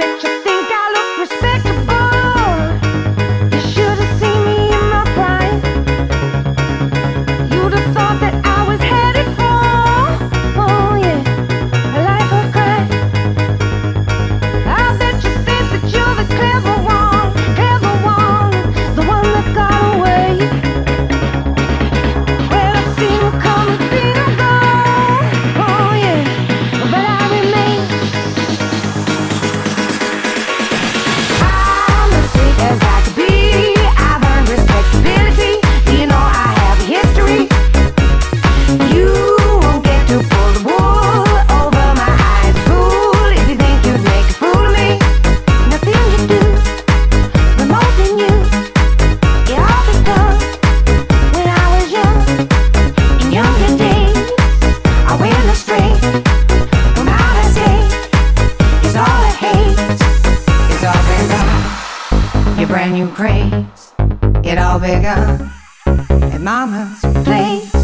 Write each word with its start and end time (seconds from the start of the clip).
bet 0.00 0.22
you 0.24 0.39
playground 64.90 65.48
at 65.86 66.40
mama's 66.40 66.98
place. 67.24 67.79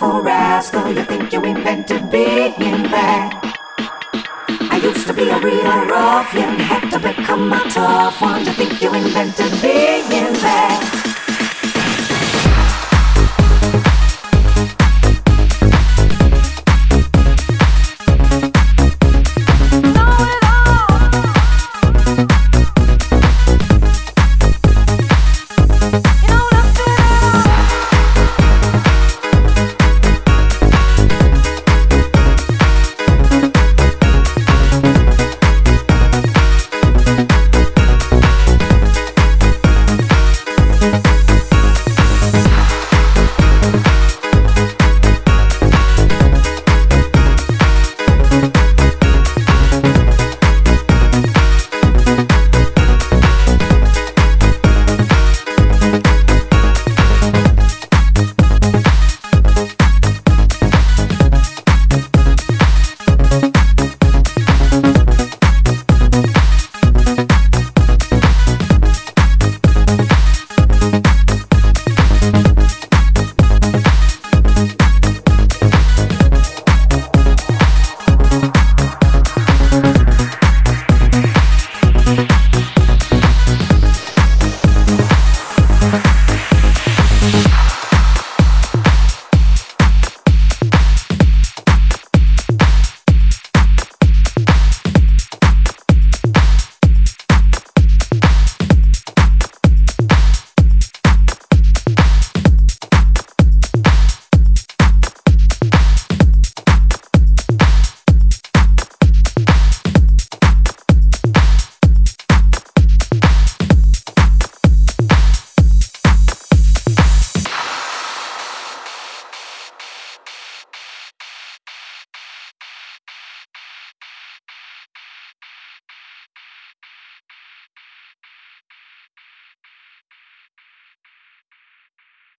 rascal. 0.00 0.92
You 0.92 1.04
think 1.04 1.32
you 1.32 1.42
invented 1.42 2.10
being 2.10 2.82
bad. 2.90 3.40
I 4.70 4.80
used 4.82 5.06
to 5.06 5.12
be 5.12 5.28
a 5.28 5.38
real 5.38 5.86
ruffian, 5.86 6.58
had 6.58 6.90
to 6.90 6.98
become 6.98 7.52
a 7.52 7.60
tough 7.70 8.20
one. 8.20 8.44
You 8.44 8.52
think 8.52 8.82
you 8.82 8.92
invented 8.94 9.52
being 9.62 10.23